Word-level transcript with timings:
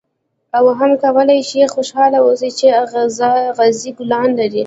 او 0.57 0.65
هم 0.77 0.91
کولای 1.03 1.39
شې 1.49 1.63
خوشاله 1.73 2.19
اوسې 2.25 2.49
چې 2.59 2.67
اغزي 3.57 3.91
ګلان 3.97 4.29
لري. 4.39 4.59